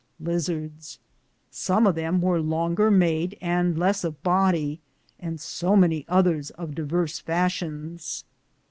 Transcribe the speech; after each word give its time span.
^ 0.23 0.97
Som 1.51 1.85
of 1.85 1.93
them 1.93 2.21
weare 2.21 2.41
longer 2.41 2.89
maede 2.89 3.37
and 3.39 3.77
less 3.77 4.03
of 4.03 4.19
boddie, 4.23 4.79
and 5.19 5.39
so 5.39 5.75
many 5.75 6.05
othcres 6.05 6.49
of 6.57 6.71
diveres 6.73 7.23
fations. 7.23 8.23